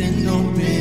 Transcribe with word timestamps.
an 0.00 0.28
open 0.28 0.77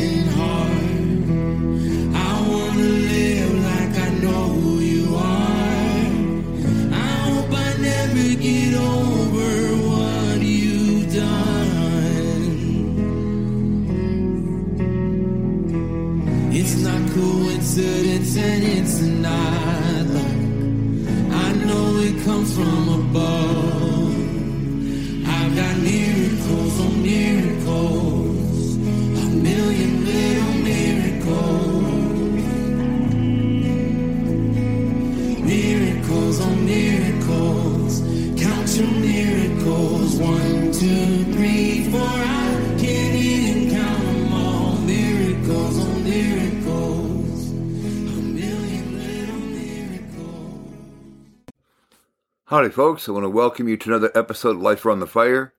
Howdy, 52.58 52.70
folks. 52.70 53.08
I 53.08 53.12
want 53.12 53.24
to 53.24 53.30
welcome 53.30 53.68
you 53.68 53.78
to 53.78 53.90
another 53.90 54.12
episode 54.16 54.56
of 54.56 54.64
Life 54.64 54.84
Around 54.84 55.02
the 55.02 55.06
Fire. 55.06 55.54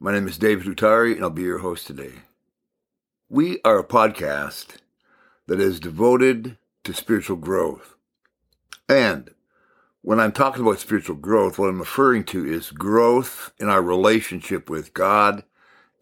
My 0.00 0.12
name 0.12 0.26
is 0.26 0.38
David 0.38 0.64
Utari, 0.64 1.12
and 1.14 1.22
I'll 1.22 1.28
be 1.28 1.42
your 1.42 1.58
host 1.58 1.86
today. 1.86 2.20
We 3.28 3.60
are 3.66 3.78
a 3.78 3.84
podcast 3.84 4.78
that 5.46 5.60
is 5.60 5.78
devoted 5.78 6.56
to 6.84 6.94
spiritual 6.94 7.36
growth. 7.36 7.96
And 8.88 9.28
when 10.00 10.18
I'm 10.18 10.32
talking 10.32 10.62
about 10.62 10.78
spiritual 10.78 11.16
growth, 11.16 11.58
what 11.58 11.68
I'm 11.68 11.80
referring 11.80 12.24
to 12.24 12.46
is 12.46 12.70
growth 12.70 13.52
in 13.58 13.68
our 13.68 13.82
relationship 13.82 14.70
with 14.70 14.94
God 14.94 15.44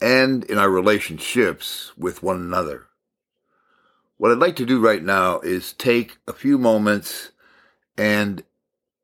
and 0.00 0.44
in 0.44 0.58
our 0.58 0.70
relationships 0.70 1.90
with 1.96 2.22
one 2.22 2.36
another. 2.36 2.86
What 4.16 4.30
I'd 4.30 4.38
like 4.38 4.54
to 4.56 4.64
do 4.64 4.78
right 4.78 5.02
now 5.02 5.40
is 5.40 5.72
take 5.72 6.18
a 6.28 6.32
few 6.32 6.56
moments 6.56 7.32
and 7.98 8.44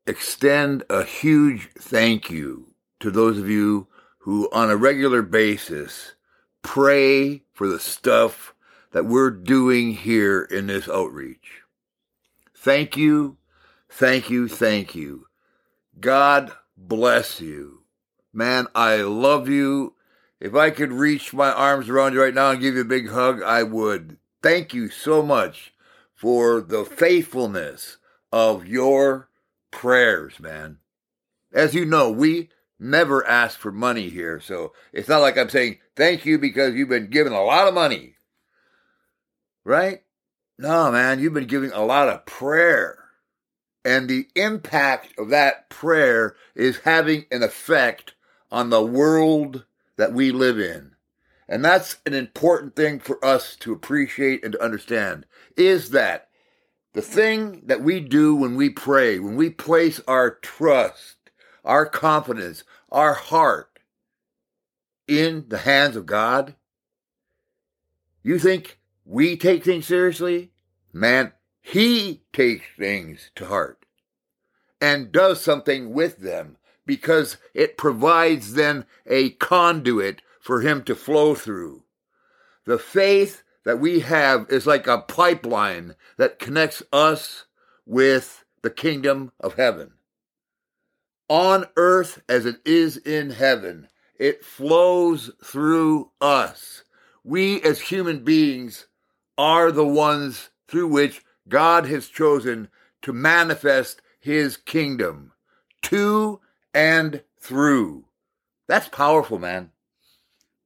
extend 0.06 0.84
a 0.88 1.04
huge 1.04 1.70
thank 1.78 2.30
you 2.30 2.74
to 3.00 3.10
those 3.10 3.38
of 3.38 3.48
you 3.48 3.88
who, 4.18 4.48
on 4.52 4.70
a 4.70 4.76
regular 4.76 5.22
basis, 5.22 6.14
pray 6.62 7.42
for 7.52 7.68
the 7.68 7.80
stuff 7.80 8.54
that 8.92 9.06
we're 9.06 9.30
doing 9.30 9.92
here 9.92 10.42
in 10.42 10.66
this 10.66 10.88
outreach. 10.88 11.62
Thank 12.54 12.96
you, 12.96 13.36
thank 13.88 14.30
you, 14.30 14.48
thank 14.48 14.94
you. 14.94 15.26
God 16.00 16.52
bless 16.76 17.40
you. 17.40 17.82
Man, 18.32 18.66
I 18.74 18.96
love 18.96 19.48
you. 19.48 19.94
If 20.40 20.54
I 20.54 20.70
could 20.70 20.92
reach 20.92 21.32
my 21.32 21.50
arms 21.50 21.88
around 21.88 22.12
you 22.12 22.22
right 22.22 22.34
now 22.34 22.50
and 22.50 22.60
give 22.60 22.74
you 22.74 22.82
a 22.82 22.84
big 22.84 23.08
hug, 23.08 23.42
I 23.42 23.62
would. 23.62 24.18
Thank 24.42 24.74
you 24.74 24.88
so 24.88 25.22
much 25.22 25.72
for 26.14 26.60
the 26.60 26.84
faithfulness 26.84 27.96
of 28.30 28.66
your 28.66 29.28
prayers, 29.70 30.38
man. 30.40 30.78
As 31.52 31.74
you 31.74 31.84
know, 31.84 32.10
we 32.10 32.50
never 32.78 33.26
ask 33.26 33.58
for 33.58 33.72
money 33.72 34.08
here, 34.08 34.40
so 34.40 34.72
it's 34.92 35.08
not 35.08 35.20
like 35.20 35.38
I'm 35.38 35.48
saying 35.48 35.78
thank 35.94 36.26
you 36.26 36.38
because 36.38 36.74
you've 36.74 36.88
been 36.88 37.10
given 37.10 37.32
a 37.32 37.42
lot 37.42 37.68
of 37.68 37.74
money. 37.74 38.14
Right? 39.64 40.02
No, 40.58 40.90
man, 40.90 41.20
you've 41.20 41.34
been 41.34 41.46
giving 41.46 41.72
a 41.72 41.84
lot 41.84 42.08
of 42.08 42.26
prayer. 42.26 42.98
And 43.84 44.08
the 44.08 44.28
impact 44.34 45.16
of 45.18 45.28
that 45.30 45.70
prayer 45.70 46.34
is 46.54 46.78
having 46.78 47.26
an 47.30 47.42
effect 47.42 48.14
on 48.50 48.70
the 48.70 48.84
world 48.84 49.64
that 49.96 50.12
we 50.12 50.32
live 50.32 50.58
in. 50.58 50.92
And 51.48 51.64
that's 51.64 51.98
an 52.04 52.14
important 52.14 52.74
thing 52.74 52.98
for 52.98 53.24
us 53.24 53.54
to 53.56 53.72
appreciate 53.72 54.42
and 54.42 54.52
to 54.52 54.62
understand 54.62 55.26
is 55.56 55.90
that 55.90 56.25
the 56.96 57.02
thing 57.02 57.60
that 57.66 57.82
we 57.82 58.00
do 58.00 58.34
when 58.34 58.56
we 58.56 58.70
pray, 58.70 59.18
when 59.18 59.36
we 59.36 59.50
place 59.50 60.00
our 60.08 60.30
trust, 60.30 61.16
our 61.62 61.84
confidence, 61.84 62.64
our 62.90 63.12
heart 63.12 63.78
in 65.06 65.44
the 65.48 65.58
hands 65.58 65.94
of 65.94 66.06
God, 66.06 66.54
you 68.22 68.38
think 68.38 68.78
we 69.04 69.36
take 69.36 69.62
things 69.62 69.84
seriously? 69.84 70.52
Man, 70.90 71.34
He 71.60 72.22
takes 72.32 72.64
things 72.78 73.30
to 73.34 73.44
heart 73.44 73.84
and 74.80 75.12
does 75.12 75.42
something 75.42 75.92
with 75.92 76.16
them 76.16 76.56
because 76.86 77.36
it 77.52 77.76
provides 77.76 78.54
then 78.54 78.86
a 79.06 79.32
conduit 79.32 80.22
for 80.40 80.62
Him 80.62 80.82
to 80.84 80.94
flow 80.94 81.34
through. 81.34 81.82
The 82.64 82.78
faith 82.78 83.42
that 83.66 83.80
we 83.80 83.98
have 83.98 84.46
is 84.48 84.64
like 84.64 84.86
a 84.86 84.98
pipeline 84.98 85.96
that 86.18 86.38
connects 86.38 86.84
us 86.92 87.46
with 87.84 88.44
the 88.62 88.70
kingdom 88.70 89.32
of 89.40 89.54
heaven. 89.54 89.94
On 91.28 91.66
earth 91.76 92.22
as 92.28 92.46
it 92.46 92.60
is 92.64 92.96
in 92.96 93.30
heaven, 93.30 93.88
it 94.20 94.44
flows 94.44 95.32
through 95.42 96.12
us. 96.20 96.84
We 97.24 97.60
as 97.62 97.80
human 97.80 98.22
beings 98.22 98.86
are 99.36 99.72
the 99.72 99.86
ones 99.86 100.50
through 100.68 100.86
which 100.86 101.22
God 101.48 101.86
has 101.86 102.06
chosen 102.06 102.68
to 103.02 103.12
manifest 103.12 104.00
his 104.20 104.56
kingdom 104.56 105.32
to 105.82 106.40
and 106.72 107.24
through. 107.40 108.04
That's 108.68 108.88
powerful, 108.88 109.40
man. 109.40 109.72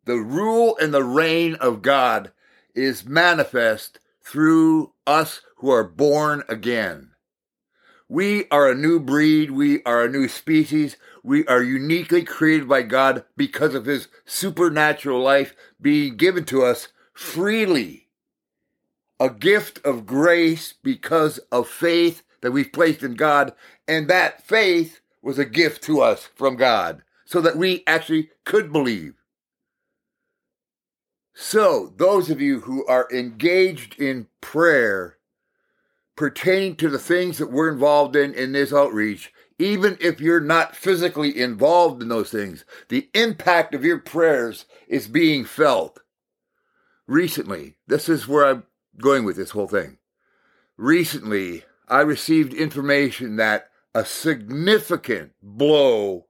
The 0.05 0.19
rule 0.19 0.77
and 0.77 0.93
the 0.93 1.05
reign 1.05 1.55
of 1.55 1.81
God 1.81 2.33
is 2.75 3.05
manifest 3.05 3.99
through 4.23 4.93
us 5.07 5.41
who 5.57 5.71
are 5.71 5.85
born 5.85 6.43
again. 6.49 7.11
We 8.09 8.49
are 8.51 8.69
a 8.69 8.75
new 8.75 8.99
breed. 8.99 9.53
We 9.53 9.85
are 9.85 10.05
a 10.05 10.11
new 10.11 10.27
species. 10.27 10.97
We 11.23 11.47
are 11.47 11.63
uniquely 11.63 12.25
created 12.25 12.69
by 12.69 12.83
God 12.83 13.25
because 13.37 13.75
of 13.75 13.85
his 13.87 14.09
supernatural 14.25 15.21
life 15.21 15.55
being 15.81 16.17
given 16.17 16.45
to 16.47 16.65
us 16.65 16.89
freely. 17.13 18.09
A 19.21 19.31
gift 19.31 19.85
of 19.85 20.07
grace 20.07 20.75
because 20.83 21.39
of 21.53 21.69
faith 21.69 22.23
that 22.41 22.53
we've 22.53 22.73
placed 22.73 23.03
in 23.03 23.15
God. 23.15 23.53
And 23.87 24.09
that 24.09 24.43
faith 24.43 25.01
was 25.23 25.39
a 25.39 25.45
gift 25.45 25.83
to 25.85 26.01
us 26.01 26.29
from 26.35 26.57
God 26.57 27.03
so 27.25 27.41
that 27.41 27.57
we 27.57 27.85
actually 27.87 28.31
could 28.45 28.73
believe. 28.73 29.20
So, 31.51 31.93
those 31.97 32.31
of 32.31 32.41
you 32.41 32.61
who 32.61 32.87
are 32.87 33.09
engaged 33.11 34.01
in 34.01 34.29
prayer 34.41 35.17
pertaining 36.15 36.77
to 36.77 36.89
the 36.89 36.97
things 36.97 37.39
that 37.39 37.51
we're 37.51 37.73
involved 37.73 38.15
in 38.15 38.33
in 38.35 38.53
this 38.53 38.73
outreach, 38.73 39.33
even 39.59 39.99
if 40.01 40.21
you're 40.21 40.39
not 40.39 40.77
physically 40.77 41.37
involved 41.37 42.03
in 42.03 42.09
those 42.09 42.31
things, 42.31 42.65
the 42.89 43.11
impact 43.15 43.75
of 43.75 43.85
your 43.85 43.99
prayers 43.99 44.67
is 44.87 45.09
being 45.09 45.45
felt. 45.45 45.99
Recently, 47.09 47.75
this 47.89 48.09
is 48.09 48.29
where 48.29 48.47
I'm 48.47 48.63
going 49.01 49.25
with 49.25 49.35
this 49.35 49.51
whole 49.51 49.67
thing. 49.67 49.99
Recently, 50.77 51.65
I 51.89 52.03
received 52.03 52.55
information 52.55 53.35
that 53.39 53.71
a 53.93 54.05
significant 54.05 55.33
blow 55.43 56.27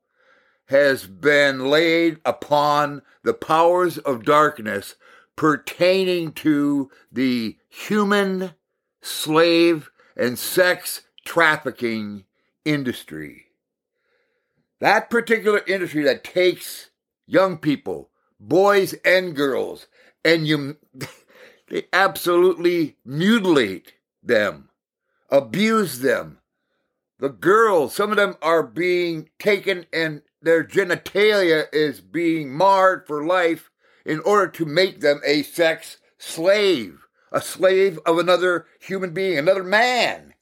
has 0.71 1.05
been 1.07 1.67
laid 1.69 2.21
upon 2.25 3.03
the 3.23 3.35
powers 3.35 3.99
of 3.99 4.25
darkness 4.25 4.95
pertaining 5.41 6.31
to 6.31 6.91
the 7.11 7.57
human 7.71 8.53
slave 9.01 9.91
and 10.15 10.39
sex 10.39 11.01
trafficking 11.25 12.25
industry. 12.67 13.47
That 14.81 15.09
particular 15.09 15.63
industry 15.67 16.03
that 16.03 16.25
takes 16.25 16.91
young 17.27 17.57
people, 17.57 18.11
boys 18.39 18.93
and 19.03 19.35
girls, 19.35 19.87
and 20.23 20.47
you, 20.47 20.77
they 21.71 21.85
absolutely 21.91 22.99
mutilate 23.03 23.95
them, 24.23 24.69
abuse 25.31 26.01
them. 26.01 26.37
The 27.19 27.31
girls, 27.31 27.95
some 27.95 28.11
of 28.11 28.19
them 28.19 28.37
are 28.43 28.63
being 28.63 29.31
taken 29.39 29.87
and 29.91 30.21
their 30.43 30.63
genitalia 30.63 31.65
is 31.73 32.03
being 32.03 32.55
marred 32.55 33.07
for 33.07 33.25
life 33.25 33.71
in 34.05 34.21
order 34.21 34.49
to 34.49 34.65
make 34.65 35.01
them 35.01 35.21
a 35.25 35.43
sex 35.43 35.99
slave, 36.19 37.07
a 37.33 37.41
slave 37.41 37.99
of 38.07 38.19
another 38.19 38.67
human 38.81 39.13
being, 39.13 39.39
another 39.39 39.65
man. 39.65 40.35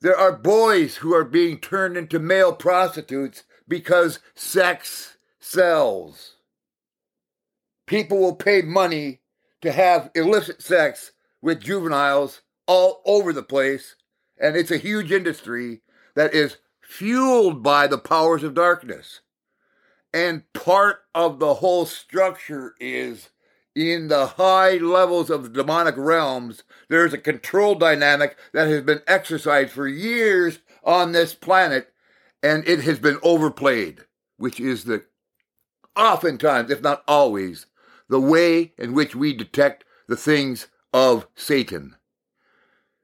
There 0.00 0.16
are 0.16 0.36
boys 0.36 0.96
who 0.96 1.14
are 1.14 1.24
being 1.24 1.58
turned 1.58 1.96
into 1.96 2.18
male 2.18 2.52
prostitutes 2.52 3.44
because 3.68 4.18
sex 4.34 5.16
sells. 5.38 6.36
People 7.86 8.18
will 8.18 8.34
pay 8.34 8.62
money 8.62 9.20
to 9.60 9.70
have 9.70 10.10
illicit 10.14 10.60
sex 10.60 11.12
with 11.40 11.60
juveniles 11.60 12.42
all 12.66 13.02
over 13.04 13.32
the 13.32 13.42
place, 13.42 13.96
and 14.40 14.56
it's 14.56 14.70
a 14.70 14.76
huge 14.76 15.12
industry 15.12 15.82
that 16.14 16.34
is 16.34 16.56
fueled 16.80 17.62
by 17.62 17.86
the 17.86 17.98
powers 17.98 18.42
of 18.42 18.54
darkness. 18.54 19.20
And 20.12 20.50
part 20.52 21.00
of 21.14 21.38
the 21.38 21.54
whole 21.54 21.86
structure 21.86 22.74
is 22.78 23.30
in 23.74 24.08
the 24.08 24.26
high 24.26 24.76
levels 24.76 25.30
of 25.30 25.44
the 25.44 25.48
demonic 25.48 25.94
realms, 25.96 26.62
there's 26.88 27.14
a 27.14 27.18
control 27.18 27.74
dynamic 27.74 28.36
that 28.52 28.68
has 28.68 28.82
been 28.82 29.00
exercised 29.06 29.70
for 29.70 29.88
years 29.88 30.58
on 30.84 31.12
this 31.12 31.34
planet, 31.34 31.92
and 32.42 32.66
it 32.68 32.80
has 32.80 32.98
been 32.98 33.18
overplayed, 33.22 34.04
which 34.36 34.60
is 34.60 34.84
the 34.84 35.04
oftentimes, 35.96 36.70
if 36.70 36.82
not 36.82 37.02
always, 37.08 37.66
the 38.08 38.20
way 38.20 38.72
in 38.76 38.92
which 38.92 39.14
we 39.14 39.32
detect 39.32 39.84
the 40.08 40.16
things 40.16 40.68
of 40.92 41.26
Satan. 41.34 41.96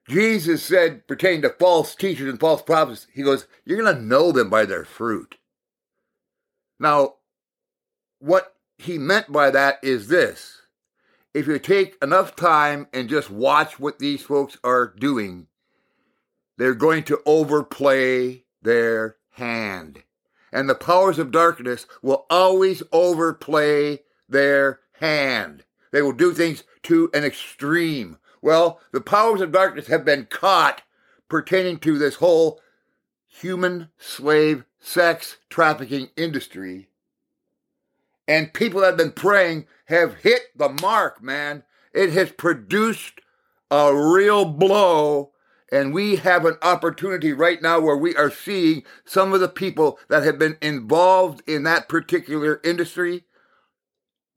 Jesus 0.09 0.63
said, 0.63 1.07
pertaining 1.07 1.43
to 1.43 1.51
false 1.51 1.95
teachers 1.95 2.29
and 2.29 2.41
false 2.41 2.63
prophets, 2.63 3.07
he 3.13 3.23
goes, 3.23 3.47
You're 3.65 3.81
going 3.81 3.95
to 3.95 4.03
know 4.03 4.33
them 4.33 4.49
by 4.49 4.65
their 4.65 4.85
fruit. 4.85 5.37
Now, 6.79 7.15
what 8.19 8.55
he 8.79 8.99
meant 8.99 9.33
by 9.33 9.51
that 9.51 9.79
is 9.83 10.09
this 10.09 10.63
if 11.35 11.47
you 11.47 11.59
take 11.59 11.97
enough 12.03 12.35
time 12.37 12.89
and 12.93 13.09
just 13.09 13.31
watch 13.31 13.79
what 13.79 13.99
these 13.99 14.23
folks 14.23 14.57
are 14.65 14.95
doing, 14.99 15.47
they're 16.57 16.75
going 16.75 17.05
to 17.05 17.21
overplay 17.27 18.45
their 18.63 19.17
hand. 19.33 20.03
And 20.53 20.69
the 20.69 20.75
powers 20.75 21.19
of 21.19 21.31
darkness 21.31 21.87
will 22.03 22.27
always 22.31 22.83
overplay 22.91 24.01
their 24.29 24.81
hand. 24.95 25.65
They 25.93 26.03
will 26.03 26.13
do 26.13 26.33
things 26.33 26.65
to 26.85 27.11
an 27.13 27.25
extreme. 27.25 28.19
Well, 28.41 28.81
the 28.93 29.01
powers 29.01 29.41
of 29.41 29.53
darkness 29.53 29.89
have 29.89 30.05
been 30.05 30.27
caught 30.27 30.83
pertaining 31.29 31.79
to 31.81 31.99
this 31.99 32.17
whole 32.17 32.61
human 33.27 33.91
slave 33.99 34.65
sex 34.81 35.39
trafficking 35.49 36.09
industry. 36.17 36.89
And 38.27 38.53
people 38.53 38.81
that 38.81 38.89
have 38.89 38.97
been 38.97 39.13
praying 39.13 39.67
have 39.87 40.17
hit 40.17 40.43
the 40.57 40.69
mark, 40.69 41.23
man. 41.23 41.65
It 41.95 42.13
has 42.13 42.31
produced 42.31 43.21
a 43.71 43.95
real 43.95 44.45
blow. 44.45 45.33
And 45.71 45.93
we 45.93 46.17
have 46.17 46.45
an 46.45 46.57
opportunity 46.63 47.33
right 47.33 47.61
now 47.61 47.81
where 47.81 47.97
we 47.97 48.17
are 48.17 48.31
seeing 48.31 48.85
some 49.05 49.33
of 49.33 49.41
the 49.41 49.49
people 49.49 49.99
that 50.09 50.23
have 50.23 50.39
been 50.39 50.57
involved 50.63 51.43
in 51.47 51.63
that 51.65 51.89
particular 51.89 52.61
industry 52.65 53.25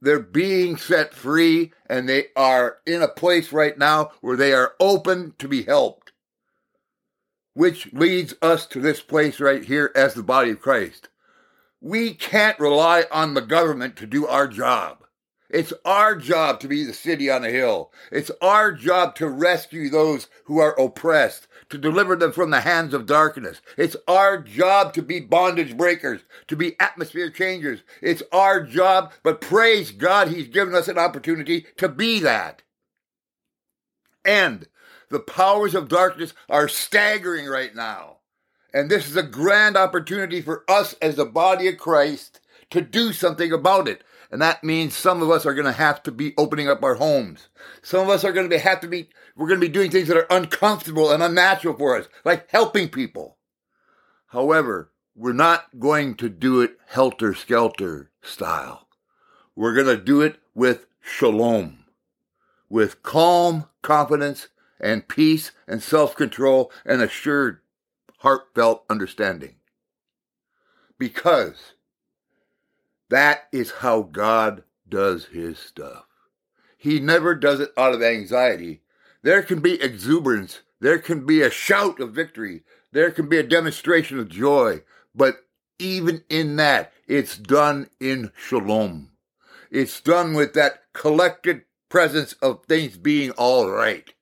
they're 0.01 0.19
being 0.19 0.77
set 0.77 1.13
free 1.13 1.71
and 1.87 2.09
they 2.09 2.25
are 2.35 2.77
in 2.85 3.01
a 3.01 3.07
place 3.07 3.53
right 3.53 3.77
now 3.77 4.11
where 4.21 4.35
they 4.35 4.51
are 4.51 4.73
open 4.79 5.35
to 5.37 5.47
be 5.47 5.63
helped. 5.63 6.10
Which 7.53 7.91
leads 7.93 8.33
us 8.41 8.65
to 8.67 8.79
this 8.79 9.01
place 9.01 9.39
right 9.39 9.63
here 9.63 9.91
as 9.95 10.13
the 10.13 10.23
body 10.23 10.51
of 10.51 10.61
Christ. 10.61 11.09
We 11.81 12.13
can't 12.13 12.59
rely 12.59 13.05
on 13.11 13.33
the 13.33 13.41
government 13.41 13.95
to 13.97 14.05
do 14.05 14.27
our 14.27 14.47
job. 14.47 15.03
It's 15.49 15.73
our 15.83 16.15
job 16.15 16.61
to 16.61 16.69
be 16.69 16.85
the 16.85 16.93
city 16.93 17.29
on 17.29 17.41
the 17.41 17.49
hill. 17.49 17.91
It's 18.09 18.31
our 18.41 18.71
job 18.71 19.15
to 19.15 19.27
rescue 19.27 19.89
those 19.89 20.27
who 20.45 20.59
are 20.59 20.79
oppressed 20.79 21.47
to 21.69 21.77
deliver 21.77 22.15
them 22.15 22.31
from 22.31 22.51
the 22.51 22.61
hands 22.61 22.93
of 22.93 23.05
darkness. 23.05 23.61
It's 23.77 23.97
our 24.07 24.37
job 24.37 24.93
to 24.93 25.01
be 25.01 25.19
bondage 25.19 25.75
breakers, 25.75 26.21
to 26.47 26.55
be 26.55 26.79
atmosphere 26.79 27.29
changers. 27.29 27.81
It's 28.01 28.23
our 28.31 28.63
job, 28.63 29.11
but 29.23 29.41
praise 29.41 29.91
God, 29.91 30.29
He's 30.29 30.47
given 30.47 30.73
us 30.73 30.87
an 30.87 30.97
opportunity 30.97 31.65
to 31.77 31.89
be 31.89 32.19
that. 32.21 32.61
And 34.23 34.67
the 35.11 35.19
powers 35.19 35.75
of 35.75 35.89
darkness 35.89 36.33
are 36.49 36.67
staggering 36.67 37.45
right 37.45 37.75
now. 37.75 38.17
And 38.73 38.89
this 38.89 39.07
is 39.07 39.15
a 39.15 39.23
grand 39.23 39.77
opportunity 39.77 40.41
for 40.41 40.63
us 40.67 40.95
as 41.01 41.15
the 41.15 41.25
body 41.25 41.67
of 41.67 41.77
Christ 41.77 42.39
to 42.69 42.81
do 42.81 43.13
something 43.13 43.51
about 43.51 43.87
it. 43.87 44.03
And 44.31 44.41
that 44.41 44.63
means 44.63 44.95
some 44.95 45.21
of 45.21 45.29
us 45.29 45.45
are 45.45 45.53
going 45.53 45.65
to 45.65 45.73
have 45.73 46.01
to 46.03 46.11
be 46.11 46.33
opening 46.37 46.69
up 46.69 46.83
our 46.83 46.95
homes. 46.95 47.49
Some 47.81 48.01
of 48.01 48.09
us 48.09 48.23
are 48.23 48.31
going 48.31 48.49
to 48.49 48.59
have 48.59 48.79
to 48.79 48.87
be, 48.87 49.09
we're 49.35 49.47
going 49.47 49.59
to 49.59 49.67
be 49.67 49.71
doing 49.71 49.91
things 49.91 50.07
that 50.07 50.17
are 50.17 50.27
uncomfortable 50.29 51.11
and 51.11 51.21
unnatural 51.21 51.77
for 51.77 51.97
us, 51.97 52.07
like 52.23 52.49
helping 52.49 52.87
people. 52.87 53.37
However, 54.27 54.91
we're 55.15 55.33
not 55.33 55.77
going 55.77 56.15
to 56.15 56.29
do 56.29 56.61
it 56.61 56.77
helter 56.87 57.33
skelter 57.33 58.09
style. 58.21 58.87
We're 59.53 59.75
going 59.75 59.97
to 59.97 60.01
do 60.01 60.21
it 60.21 60.37
with 60.55 60.85
shalom, 61.01 61.83
with 62.69 63.03
calm 63.03 63.65
confidence 63.81 64.47
and 64.81 65.07
peace 65.07 65.51
and 65.67 65.81
self 65.81 66.15
control 66.15 66.71
and 66.85 67.01
assured 67.01 67.59
heartfelt 68.19 68.83
understanding. 68.89 69.55
Because 70.97 71.73
that 73.09 73.47
is 73.51 73.71
how 73.79 74.01
God 74.01 74.63
does 74.87 75.27
his 75.27 75.57
stuff. 75.57 76.05
He 76.77 76.99
never 76.99 77.35
does 77.35 77.59
it 77.59 77.71
out 77.77 77.93
of 77.93 78.01
anxiety. 78.01 78.81
There 79.21 79.43
can 79.43 79.59
be 79.59 79.81
exuberance. 79.81 80.61
There 80.79 80.97
can 80.97 81.25
be 81.25 81.41
a 81.41 81.51
shout 81.51 81.99
of 81.99 82.13
victory. 82.13 82.63
There 82.91 83.11
can 83.11 83.29
be 83.29 83.37
a 83.37 83.43
demonstration 83.43 84.19
of 84.19 84.29
joy. 84.29 84.81
But 85.13 85.45
even 85.77 86.23
in 86.29 86.55
that, 86.57 86.91
it's 87.07 87.37
done 87.37 87.89
in 87.99 88.31
shalom. 88.35 89.11
It's 89.69 90.01
done 90.01 90.33
with 90.33 90.53
that 90.53 90.83
collected 90.93 91.63
presence 91.89 92.33
of 92.41 92.65
things 92.65 92.97
being 92.97 93.31
all 93.31 93.69
right, 93.69 94.13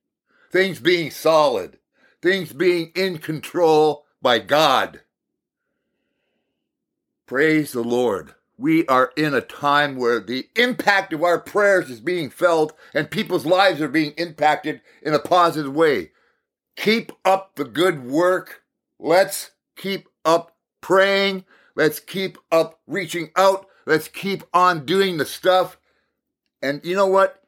things 0.50 0.80
being 0.80 1.12
solid, 1.12 1.78
things 2.22 2.54
being 2.54 2.92
in 2.96 3.18
control 3.18 4.06
by 4.22 4.40
God. 4.40 5.02
Praise 7.26 7.72
the 7.72 7.84
Lord 7.84 8.34
we 8.60 8.86
are 8.88 9.14
in 9.16 9.34
a 9.34 9.42
time 9.42 9.96
where 9.96 10.20
the 10.20 10.50
impact 10.58 11.14
of 11.14 11.24
our 11.24 11.40
prayers 11.40 11.90
is 11.90 12.02
being 12.02 12.30
felt 12.30 12.78
and 12.94 13.10
people's 13.10 13.46
lives 13.46 13.80
are 13.80 13.88
being 13.88 14.12
impacted 14.18 14.82
in 15.02 15.14
a 15.14 15.20
positive 15.20 15.74
way. 15.74 16.12
Keep 16.76 17.14
up 17.24 17.56
the 17.56 17.64
good 17.64 18.04
work. 18.04 18.64
Let's 19.00 19.52
keep 19.78 20.10
up 20.26 20.58
praying. 20.82 21.46
Let's 21.74 22.02
keep 22.02 22.38
up 22.52 22.82
reaching 22.86 23.30
out. 23.38 23.66
Let's 23.86 24.10
keep 24.10 24.44
on 24.54 24.86
doing 24.86 25.18
the 25.18 25.26
stuff. 25.26 25.78
And 26.62 26.82
you 26.84 26.98
know 26.98 27.08
what? 27.08 27.42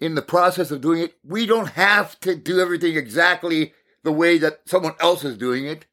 In 0.00 0.14
the 0.14 0.22
process 0.22 0.70
of 0.70 0.80
doing 0.80 1.02
it, 1.02 1.18
we 1.24 1.44
don't 1.44 1.70
have 1.70 2.18
to 2.20 2.36
do 2.36 2.60
everything 2.60 2.96
exactly 2.96 3.72
the 4.04 4.12
way 4.12 4.38
that 4.38 4.60
someone 4.66 4.94
else 5.00 5.24
is 5.24 5.36
doing 5.36 5.66
it. 5.66 5.86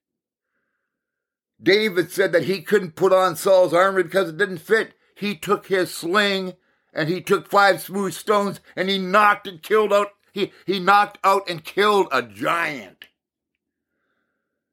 David 1.62 2.12
said 2.12 2.32
that 2.32 2.46
he 2.46 2.62
couldn't 2.62 2.96
put 2.96 3.14
on 3.14 3.36
Saul's 3.36 3.74
armor 3.74 4.04
because 4.04 4.30
it 4.30 4.38
didn't 4.38 4.60
fit. 4.60 4.94
He 5.16 5.36
took 5.36 5.68
his 5.68 5.94
sling 5.94 6.54
and 6.94 7.10
he 7.10 7.22
took 7.22 7.50
five 7.50 7.82
smooth 7.82 8.14
stones 8.14 8.60
and 8.76 8.90
he 8.90 8.98
knocked 8.98 9.48
and 9.48 9.62
killed 9.62 9.92
out, 9.92 10.10
he, 10.34 10.52
he 10.66 10.80
knocked 10.80 11.18
out 11.24 11.50
and 11.50 11.64
killed 11.64 12.08
a 12.12 12.22
giant. 12.22 13.06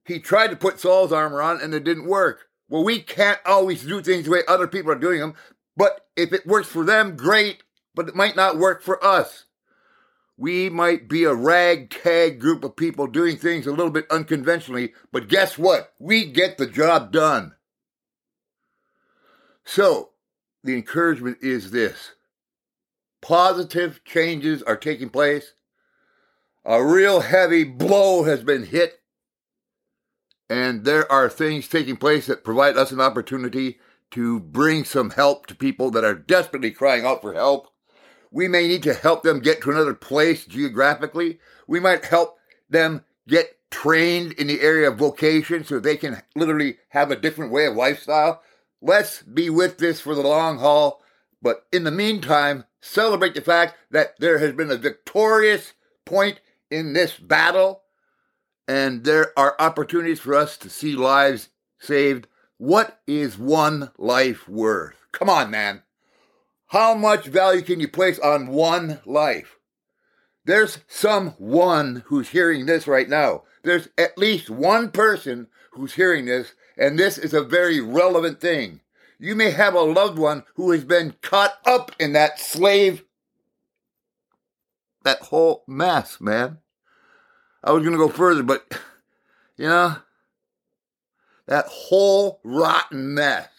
He 0.05 0.19
tried 0.19 0.49
to 0.49 0.57
put 0.57 0.81
Saul's 0.81 1.13
armor 1.13 1.41
on 1.41 1.61
and 1.61 1.73
it 1.73 1.85
didn't 1.85 2.07
work. 2.07 2.49
Well, 2.69 2.85
we 2.85 3.01
can't 3.01 3.41
always 3.47 3.85
do 3.85 4.03
things 4.03 4.25
the 4.25 4.33
way 4.33 4.43
other 4.49 4.67
people 4.67 4.91
are 4.91 4.97
doing 4.97 5.21
them, 5.21 5.35
but 5.77 6.07
if 6.17 6.33
it 6.33 6.47
works 6.47 6.69
for 6.69 6.85
them, 6.85 7.17
great, 7.17 7.63
but 7.95 8.09
it 8.09 8.15
might 8.15 8.37
not 8.37 8.59
work 8.59 8.83
for 8.83 9.03
us 9.05 9.47
we 10.37 10.69
might 10.69 11.09
be 11.09 11.23
a 11.25 11.35
ragtag 11.35 12.41
group 12.41 12.65
of 12.65 12.75
people 12.75 13.07
doing 13.07 13.37
things 13.37 13.67
a 13.67 13.71
little 13.71 13.93
bit 13.93 14.11
unconventionally, 14.11 14.93
but 15.13 15.29
guess 15.29 15.59
what? 15.59 15.93
We 16.01 16.25
get 16.25 16.59
the 16.59 16.67
job 16.67 17.13
done. 17.13 17.55
So, 19.65 20.11
the 20.65 20.75
encouragement 20.75 21.39
is 21.43 21.71
this 21.71 22.13
positive 23.21 24.03
changes 24.05 24.63
are 24.65 24.77
taking 24.77 25.11
place. 25.11 25.55
A 26.65 26.85
real 26.85 27.21
heavy 27.21 27.63
blow 27.63 28.25
has 28.25 28.43
been 28.43 28.65
hit, 28.65 29.01
and 30.51 30.85
there 30.85 31.11
are 31.11 31.29
things 31.29 31.69
taking 31.69 31.97
place 31.97 32.27
that 32.27 32.45
provide 32.45 32.77
us 32.77 32.91
an 32.91 33.01
opportunity 33.01 33.79
to 34.13 34.41
bring 34.41 34.85
some 34.85 35.11
help 35.11 35.47
to 35.47 35.55
people 35.55 35.91
that 35.93 36.05
are 36.05 36.15
desperately 36.15 36.71
crying 36.71 37.05
out 37.05 37.23
for 37.23 37.35
help. 37.35 37.72
We 38.33 38.49
may 38.49 38.67
need 38.67 38.83
to 38.85 38.95
help 38.95 39.23
them 39.23 39.41
get 39.41 39.61
to 39.63 39.71
another 39.71 39.95
place 39.95 40.47
geographically. 40.47 41.39
We 41.69 41.79
might 41.79 42.07
help 42.07 42.39
them 42.69 43.05
get 43.29 43.59
trained 43.71 44.33
in 44.33 44.47
the 44.47 44.63
area 44.63 44.91
of 44.91 44.99
vocation 44.99 45.65
so 45.65 45.79
they 45.79 45.99
can 45.99 46.23
literally 46.35 46.79
have 46.89 47.11
a 47.11 47.17
different 47.17 47.53
way 47.53 47.67
of 47.67 47.77
lifestyle. 47.77 48.43
Let's 48.81 49.23
be 49.23 49.51
with 49.51 49.79
this 49.79 50.01
for 50.01 50.15
the 50.15 50.23
long 50.23 50.59
haul. 50.59 51.03
But 51.43 51.67
in 51.73 51.85
the 51.85 51.91
meantime, 51.91 52.65
celebrate 52.81 53.35
the 53.35 53.43
fact 53.43 53.77
that 53.91 54.19
there 54.19 54.39
has 54.39 54.53
been 54.53 54.71
a 54.71 54.77
victorious 54.77 55.75
point 56.07 56.41
in 56.71 56.95
this 56.95 57.19
battle 57.19 57.83
and 58.67 59.05
there 59.05 59.39
are 59.39 59.57
opportunities 59.59 60.21
for 60.21 60.35
us 60.35 60.57
to 60.59 60.71
see 60.71 60.95
lives 60.95 61.51
saved. 61.79 62.29
What 62.57 63.01
is 63.07 63.39
one 63.39 63.91
life 63.99 64.49
worth? 64.49 65.07
Come 65.13 65.29
on, 65.29 65.51
man. 65.51 65.83
How 66.73 66.95
much 66.95 67.27
value 67.27 67.61
can 67.61 67.81
you 67.81 67.89
place 67.89 68.19
on 68.21 68.47
one 68.47 69.01
life? 69.05 69.59
There's 70.47 70.79
someone 70.89 72.03
who's 72.07 72.31
hearing 72.31 72.65
this 72.65 72.87
right 72.87 73.11
now. 73.11 73.43
There's 73.63 73.91
at 73.99 74.17
least 74.17 74.49
one 74.49 74.91
person 74.91 75.49
who's 75.73 75.93
hearing 75.93 76.25
this, 76.25 76.55
and 76.79 76.99
this 76.99 77.19
is 77.19 77.35
a 77.35 77.45
very 77.45 77.79
relevant 77.79 78.41
thing. 78.41 78.81
You 79.19 79.35
may 79.35 79.51
have 79.51 79.75
a 79.75 79.83
loved 79.83 80.19
one 80.19 80.45
who 80.55 80.71
has 80.71 80.83
been 80.83 81.15
caught 81.21 81.59
up 81.67 81.93
in 82.01 82.15
that 82.15 82.41
slave, 82.41 83.05
that 85.05 85.19
whole 85.19 85.65
mess, 85.67 86.23
man. 86.23 86.57
I 87.63 87.73
was 87.73 87.83
going 87.83 87.93
to 87.93 87.99
go 87.99 88.09
further, 88.09 88.43
but, 88.43 88.79
you 89.59 89.67
know, 89.67 89.97
that 91.45 91.67
whole 91.67 92.41
rotten 92.43 93.13
mess 93.13 93.51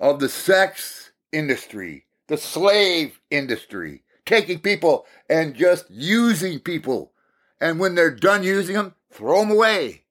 of 0.00 0.18
the 0.18 0.28
sex 0.28 1.12
industry, 1.30 2.06
the 2.28 2.36
slave 2.36 3.20
industry, 3.30 4.02
taking 4.24 4.60
people 4.60 5.06
and 5.28 5.54
just 5.54 5.90
using 5.90 6.60
people. 6.60 7.12
And 7.60 7.80
when 7.80 7.94
they're 7.94 8.14
done 8.14 8.44
using 8.44 8.76
them, 8.76 8.94
throw 9.10 9.40
them 9.40 9.50
away. 9.50 10.04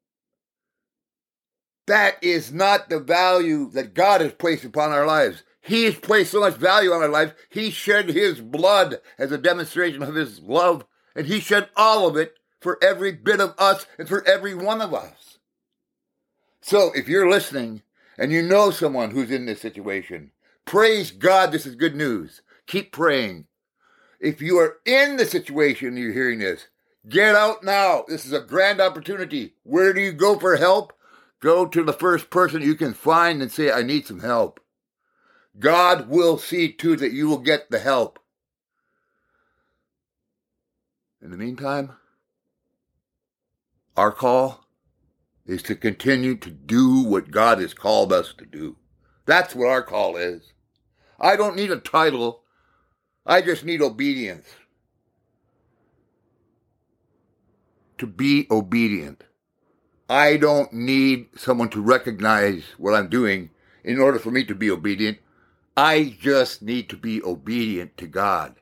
That 1.86 2.22
is 2.22 2.52
not 2.52 2.90
the 2.90 3.00
value 3.00 3.70
that 3.72 3.94
God 3.94 4.20
has 4.20 4.34
placed 4.34 4.66
upon 4.66 4.92
our 4.92 5.06
lives. 5.06 5.44
He 5.62 5.86
has 5.86 5.96
placed 5.96 6.32
so 6.32 6.42
much 6.42 6.56
value 6.56 6.92
on 6.92 7.02
our 7.02 7.10
lives. 7.10 7.34
He 7.50 7.72
shed 7.72 8.10
his 8.10 8.42
blood 8.42 9.00
as 9.18 9.32
a 9.32 9.38
demonstration 9.38 10.04
of 10.04 10.16
his 10.16 10.42
love, 10.42 10.86
and 11.16 11.28
he 11.28 11.40
shed 11.40 11.70
all 11.76 12.08
of 12.08 12.18
it 12.18 12.36
for 12.60 12.78
every 12.82 13.12
bit 13.12 13.40
of 13.40 13.54
us 13.58 13.86
and 13.98 14.08
for 14.08 14.28
every 14.28 14.54
one 14.54 14.82
of 14.82 14.94
us. 14.94 15.40
So 16.62 16.92
if 16.94 17.08
you're 17.08 17.30
listening 17.30 17.84
and 18.18 18.32
you 18.32 18.42
know 18.42 18.72
someone 18.72 19.12
who's 19.12 19.32
in 19.32 19.46
this 19.46 19.62
situation, 19.62 20.32
praise 20.68 21.10
God, 21.10 21.52
this 21.52 21.66
is 21.66 21.76
good 21.76 21.96
news. 21.96 22.42
Keep 22.68 22.92
praying. 22.92 23.46
If 24.20 24.42
you 24.42 24.58
are 24.60 24.78
in 24.86 25.18
the 25.18 25.26
situation 25.26 25.98
you're 25.98 26.12
hearing 26.12 26.40
this, 26.40 26.68
get 27.08 27.36
out 27.36 27.64
now. 27.64 28.04
This 28.08 28.26
is 28.26 28.34
a 28.34 28.42
grand 28.42 28.82
opportunity. 28.82 29.56
Where 29.64 29.94
do 29.94 30.02
you 30.02 30.12
go 30.12 30.38
for 30.38 30.58
help? 30.58 30.94
Go 31.40 31.66
to 31.66 31.84
the 31.84 31.94
first 31.94 32.30
person 32.30 32.62
you 32.62 32.76
can 32.76 32.94
find 32.94 33.42
and 33.42 33.52
say, 33.52 33.72
I 33.72 33.84
need 33.84 34.06
some 34.06 34.20
help. 34.20 34.60
God 35.60 36.10
will 36.10 36.38
see 36.38 36.72
to 36.74 36.96
that 36.98 37.14
you 37.14 37.28
will 37.30 37.40
get 37.40 37.72
the 37.72 37.80
help. 37.80 38.20
In 41.22 41.32
the 41.32 41.38
meantime, 41.38 41.94
our 43.96 44.12
call 44.12 44.66
is 45.46 45.64
to 45.64 45.76
continue 45.76 46.36
to 46.36 46.52
do 46.52 47.04
what 47.04 47.32
God 47.32 47.60
has 47.60 47.74
called 47.74 48.12
us 48.12 48.34
to 48.38 48.46
do. 48.46 48.78
That's 49.26 49.56
what 49.56 49.70
our 49.70 49.82
call 49.82 50.16
is. 50.16 50.54
I 51.20 51.36
don't 51.36 51.56
need 51.56 51.72
a 51.72 51.78
title. 51.78 52.44
I 53.26 53.42
just 53.42 53.64
need 53.64 53.82
obedience. 53.82 54.48
To 57.98 58.08
be 58.08 58.48
obedient. 58.52 59.24
I 60.10 60.38
don't 60.38 60.72
need 60.72 61.28
someone 61.36 61.70
to 61.70 61.82
recognize 61.82 62.64
what 62.78 62.94
I'm 62.94 63.10
doing 63.10 63.50
in 63.84 64.00
order 64.00 64.20
for 64.20 64.32
me 64.32 64.46
to 64.46 64.56
be 64.56 64.70
obedient. 64.72 65.18
I 65.76 66.16
just 66.20 66.62
need 66.62 66.90
to 66.90 66.98
be 66.98 67.22
obedient 67.22 67.98
to 67.98 68.08
God. 68.08 68.56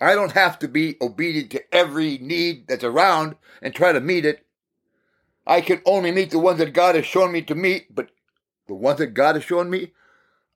I 0.00 0.14
don't 0.14 0.32
have 0.32 0.58
to 0.60 0.68
be 0.68 0.96
obedient 1.00 1.50
to 1.50 1.74
every 1.74 2.18
need 2.18 2.68
that's 2.68 2.84
around 2.84 3.36
and 3.60 3.74
try 3.74 3.92
to 3.92 4.00
meet 4.00 4.24
it. 4.24 4.46
I 5.46 5.60
can 5.60 5.82
only 5.84 6.10
meet 6.12 6.30
the 6.30 6.38
ones 6.38 6.58
that 6.58 6.72
God 6.72 6.94
has 6.94 7.04
shown 7.04 7.32
me 7.32 7.42
to 7.42 7.54
meet, 7.54 7.94
but 7.94 8.10
the 8.66 8.74
ones 8.74 8.98
that 8.98 9.08
God 9.08 9.34
has 9.34 9.44
shown 9.44 9.68
me, 9.68 9.92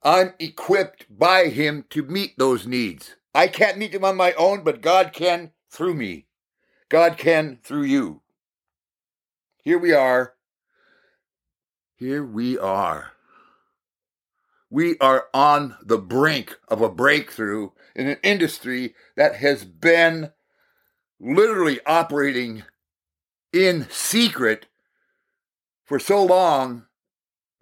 I'm 0.05 0.35
equipped 0.39 1.07
by 1.09 1.47
Him 1.47 1.87
to 1.91 2.03
meet 2.03 2.37
those 2.37 2.67
needs. 2.67 3.17
I 3.35 3.49
can't 3.49 3.79
meet 3.79 3.93
them 3.93 4.05
on 4.05 4.17
my 4.17 4.33
own, 4.35 4.63
but 4.63 4.83
God 4.83 5.13
can 5.13 5.53
through 5.71 5.95
me. 5.95 6.27
God 6.89 7.17
can 7.17 7.59
through 7.65 7.85
you. 7.85 8.21
Here 9.63 9.79
we 9.79 9.93
are. 9.93 10.35
Here 11.97 12.23
we 12.23 12.59
are. 12.59 13.13
We 14.69 14.99
are 14.99 15.27
on 15.33 15.77
the 15.83 15.99
brink 15.99 16.59
of 16.69 16.83
a 16.83 16.91
breakthrough 16.91 17.71
in 17.95 18.09
an 18.09 18.19
industry 18.23 18.95
that 19.17 19.37
has 19.37 19.65
been 19.65 20.33
literally 21.19 21.81
operating 21.87 22.65
in 23.53 23.89
secret 23.89 24.67
for 25.85 25.99
so 25.99 26.23
long 26.23 26.87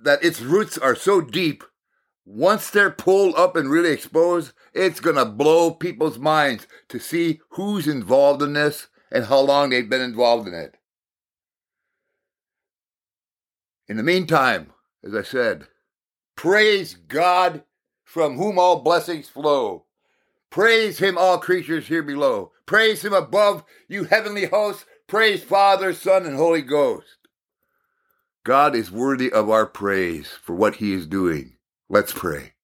that 0.00 0.25
its 0.25 0.40
roots 0.40 0.76
are 0.76 0.96
so 0.96 1.20
deep. 1.20 1.62
Once 2.24 2.70
they're 2.70 2.90
pulled 2.90 3.34
up 3.34 3.56
and 3.56 3.70
really 3.70 3.90
exposed, 3.90 4.52
it's 4.72 5.00
going 5.00 5.16
to 5.16 5.24
blow 5.24 5.72
people's 5.72 6.18
minds 6.18 6.66
to 6.88 6.98
see 6.98 7.40
who's 7.50 7.88
involved 7.88 8.42
in 8.42 8.52
this 8.52 8.88
and 9.10 9.26
how 9.26 9.40
long 9.40 9.70
they've 9.70 9.90
been 9.90 10.00
involved 10.00 10.46
in 10.46 10.54
it. 10.54 10.76
In 13.88 13.96
the 13.96 14.02
meantime, 14.02 14.72
as 15.04 15.14
I 15.14 15.22
said, 15.22 15.66
praise 16.36 16.94
God 16.94 17.64
from 18.04 18.36
whom 18.36 18.58
all 18.58 18.82
blessings 18.82 19.28
flow. 19.28 19.84
Praise 20.48 20.98
him, 20.98 21.18
all 21.18 21.38
creatures 21.38 21.88
here 21.88 22.02
below. 22.02 22.52
Praise 22.66 23.04
him 23.04 23.12
above, 23.12 23.64
you 23.88 24.04
heavenly 24.04 24.46
hosts. 24.46 24.84
Praise 25.08 25.42
Father, 25.42 25.92
Son, 25.92 26.24
and 26.24 26.36
Holy 26.36 26.62
Ghost. 26.62 27.16
God 28.44 28.74
is 28.74 28.90
worthy 28.90 29.30
of 29.30 29.50
our 29.50 29.66
praise 29.66 30.28
for 30.28 30.54
what 30.54 30.76
he 30.76 30.92
is 30.92 31.06
doing. 31.06 31.56
Let's 31.92 32.11
pray. 32.11 32.54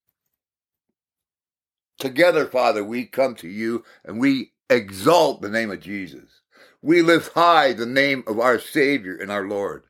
Together, 1.99 2.47
Father, 2.47 2.83
we 2.83 3.05
come 3.05 3.35
to 3.35 3.49
you 3.49 3.85
and 4.03 4.19
we 4.19 4.53
exalt 4.71 5.43
the 5.43 5.51
name 5.51 5.71
of 5.71 5.81
Jesus. 5.81 6.41
We 6.81 7.03
lift 7.03 7.35
high 7.35 7.75
the 7.75 7.85
name 7.85 8.25
of 8.27 8.39
our 8.39 8.59
Savior 8.59 9.19
and 9.19 9.31
our 9.31 9.47
Lord. 9.47 9.85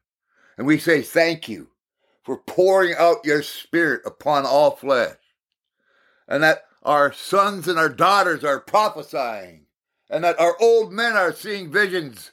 And 0.56 0.66
we 0.66 0.76
say 0.76 1.02
thank 1.02 1.48
you 1.48 1.68
for 2.24 2.38
pouring 2.38 2.96
out 2.98 3.24
your 3.24 3.44
Spirit 3.44 4.02
upon 4.04 4.44
all 4.44 4.72
flesh. 4.72 5.18
And 6.26 6.42
that 6.42 6.64
our 6.82 7.12
sons 7.12 7.68
and 7.68 7.78
our 7.78 7.88
daughters 7.88 8.42
are 8.42 8.58
prophesying. 8.58 9.66
And 10.10 10.24
that 10.24 10.40
our 10.40 10.56
old 10.60 10.92
men 10.92 11.12
are 11.12 11.32
seeing 11.32 11.70
visions. 11.70 12.32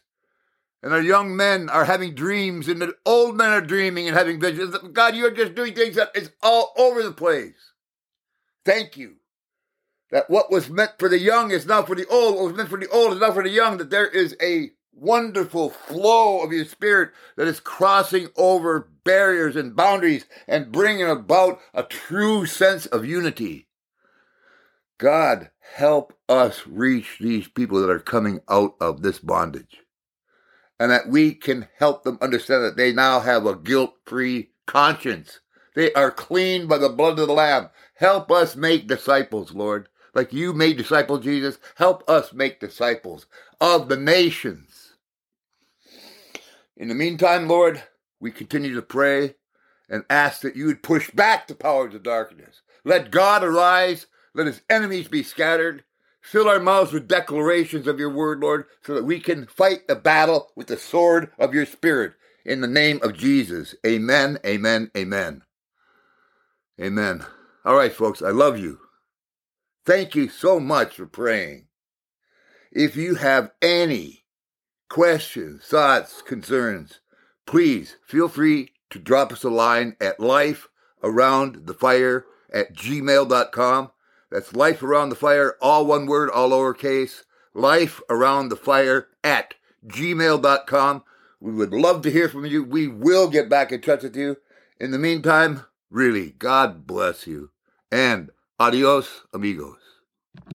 And 0.85 0.93
our 0.93 1.01
young 1.01 1.35
men 1.35 1.67
are 1.67 1.85
having 1.85 2.13
dreams. 2.13 2.67
And 2.67 2.79
the 2.79 2.93
old 3.07 3.35
men 3.35 3.49
are 3.49 3.59
dreaming 3.59 4.07
and 4.07 4.15
having 4.15 4.39
visions. 4.39 4.77
God, 4.93 5.15
you're 5.15 5.31
just 5.31 5.55
doing 5.55 5.73
things 5.73 5.95
that 5.95 6.11
is 6.15 6.29
all 6.43 6.73
over 6.77 7.01
the 7.01 7.11
place. 7.11 7.73
Thank 8.63 8.95
you 8.95 9.15
that 10.11 10.29
what 10.29 10.51
was 10.51 10.69
meant 10.69 10.91
for 10.99 11.09
the 11.09 11.19
young 11.19 11.49
is 11.49 11.65
now 11.65 11.81
for 11.81 11.95
the 11.95 12.05
old, 12.07 12.35
what 12.35 12.45
was 12.45 12.53
meant 12.53 12.69
for 12.69 12.77
the 12.77 12.87
old 12.89 13.13
is 13.13 13.19
now 13.19 13.31
for 13.31 13.43
the 13.43 13.49
young, 13.49 13.77
that 13.77 13.89
there 13.89 14.07
is 14.07 14.35
a 14.39 14.69
wonderful 14.93 15.71
flow 15.71 16.41
of 16.41 16.53
your 16.53 16.65
spirit 16.65 17.11
that 17.35 17.47
is 17.47 17.59
crossing 17.59 18.27
over 18.37 18.87
barriers 19.03 19.55
and 19.55 19.75
boundaries 19.75 20.25
and 20.47 20.71
bringing 20.71 21.09
about 21.09 21.59
a 21.73 21.81
true 21.81 22.45
sense 22.45 22.85
of 22.85 23.05
unity. 23.05 23.67
God, 24.99 25.49
help 25.75 26.13
us 26.29 26.61
reach 26.67 27.17
these 27.19 27.47
people 27.47 27.81
that 27.81 27.89
are 27.89 27.99
coming 27.99 28.39
out 28.47 28.75
of 28.79 29.01
this 29.01 29.17
bondage. 29.19 29.84
And 30.79 30.91
that 30.91 31.07
we 31.07 31.33
can 31.33 31.67
help 31.77 32.03
them 32.03 32.17
understand 32.21 32.63
that 32.63 32.75
they 32.75 32.91
now 32.91 33.21
have 33.21 33.45
a 33.45 33.55
guilt 33.55 33.93
free 34.05 34.49
conscience. 34.65 35.39
They 35.75 35.93
are 35.93 36.11
clean 36.11 36.67
by 36.67 36.77
the 36.77 36.89
blood 36.89 37.19
of 37.19 37.27
the 37.27 37.33
Lamb. 37.33 37.69
Help 37.95 38.31
us 38.31 38.55
make 38.55 38.87
disciples, 38.87 39.53
Lord. 39.53 39.89
Like 40.13 40.31
you 40.33 40.53
made 40.53 40.77
disciples, 40.77 41.23
Jesus. 41.23 41.57
Help 41.75 42.09
us 42.09 42.33
make 42.33 42.59
disciples 42.59 43.25
of 43.59 43.89
the 43.89 43.97
nations. 43.97 44.93
In 46.77 46.87
the 46.87 46.95
meantime, 46.95 47.47
Lord, 47.47 47.83
we 48.19 48.31
continue 48.31 48.73
to 48.75 48.81
pray 48.81 49.35
and 49.89 50.03
ask 50.09 50.41
that 50.41 50.55
you 50.55 50.65
would 50.65 50.83
push 50.83 51.11
back 51.11 51.47
the 51.47 51.55
powers 51.55 51.93
of 51.93 52.03
darkness. 52.03 52.61
Let 52.83 53.11
God 53.11 53.43
arise. 53.43 54.07
Let 54.33 54.47
his 54.47 54.61
enemies 54.69 55.07
be 55.07 55.23
scattered. 55.23 55.83
Fill 56.25 56.49
our 56.49 56.59
mouths 56.59 56.91
with 56.91 57.07
declarations 57.07 57.85
of 57.85 57.99
your 57.99 58.09
word, 58.09 58.39
Lord, 58.39 58.65
so 58.83 58.95
that 58.95 59.03
we 59.03 59.19
can 59.19 59.45
fight 59.45 59.87
the 59.87 59.95
battle 59.95 60.51
with 60.55 60.65
the 60.67 60.75
sword 60.75 61.29
of 61.37 61.53
your 61.53 61.67
spirit. 61.67 62.13
In 62.43 62.61
the 62.61 62.67
name 62.67 62.99
of 63.03 63.15
Jesus. 63.15 63.75
Amen, 63.85 64.39
amen, 64.43 64.89
amen. 64.97 65.43
Amen. 66.81 67.23
All 67.63 67.75
right, 67.75 67.93
folks, 67.93 68.23
I 68.23 68.31
love 68.31 68.57
you. 68.57 68.79
Thank 69.85 70.15
you 70.15 70.27
so 70.27 70.59
much 70.59 70.95
for 70.95 71.05
praying. 71.05 71.67
If 72.71 72.95
you 72.95 73.13
have 73.15 73.51
any 73.61 74.23
questions, 74.89 75.63
thoughts, 75.63 76.23
concerns, 76.23 77.01
please 77.45 77.97
feel 78.03 78.29
free 78.29 78.71
to 78.89 78.97
drop 78.97 79.31
us 79.31 79.43
a 79.43 79.49
line 79.49 79.95
at 80.01 80.17
lifearoundthefire 80.17 82.23
at 82.51 82.75
gmail.com. 82.75 83.91
That's 84.35 84.53
life 84.53 84.83
around 84.83 85.07
the 85.07 85.15
fire, 85.15 85.55
all 85.61 85.85
one 85.85 86.07
word, 86.07 86.29
all 86.29 86.49
lowercase. 86.49 87.23
Life 87.53 88.01
around 88.09 88.49
the 88.49 88.57
fire 88.57 89.07
at 89.23 89.53
gmail.com. 89.87 91.03
We 91.39 91.53
would 91.53 91.71
love 91.71 92.01
to 92.01 92.11
hear 92.11 92.27
from 92.27 92.45
you. 92.45 92.61
We 92.61 92.89
will 92.89 93.29
get 93.29 93.47
back 93.47 93.71
in 93.71 93.79
touch 93.79 94.03
with 94.03 94.17
you. 94.17 94.35
In 94.77 94.91
the 94.91 94.99
meantime, 94.99 95.63
really, 95.89 96.31
God 96.31 96.85
bless 96.85 97.25
you 97.25 97.51
and 97.89 98.29
Adios, 98.59 99.21
amigos. 99.33 99.84